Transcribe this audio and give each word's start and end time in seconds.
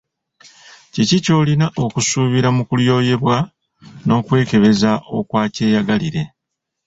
Kiki 0.93 1.17
ky’olina 1.25 1.67
okusuubira 1.83 2.49
mu 2.55 2.63
kulyoyebwa 2.69 3.35
n’okwekebeza 4.05 4.91
okwa 5.17 5.41
kyeyagalire? 5.55 6.23